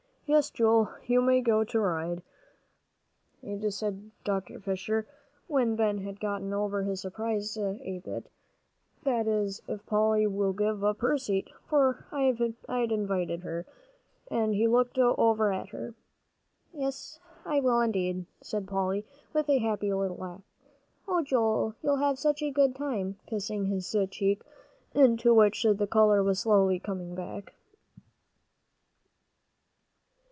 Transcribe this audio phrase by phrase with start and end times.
[0.27, 2.23] "Yes, Joel may go to ride,"
[3.67, 4.61] said Dr.
[4.61, 5.05] Fisher,
[5.47, 8.31] when Ben had gotten over his surprise a bit;
[9.03, 13.65] "that is, if Polly will give up her seat, for I'd invited her,"
[14.29, 15.95] and he looked over at her.
[16.73, 20.43] "Yes, I will, indeed," said Polly, with a happy little laugh.
[21.09, 24.43] "Oh, Joe, you'll have such a good time!" kissing his cheek,
[24.93, 27.53] into which the color was slowly coming back.